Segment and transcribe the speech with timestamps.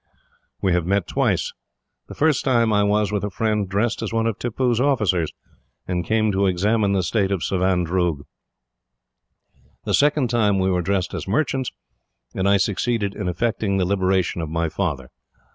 [0.63, 1.53] "We have met twice.
[2.07, 5.31] The first time I was, with a friend, dressed as one of Tippoo's officers,
[5.87, 8.23] and came to examine the state of Savandroog.
[9.83, 11.69] The second time we were dressed as merchants,
[12.33, 15.11] and I succeeded in effecting the liberation of my father.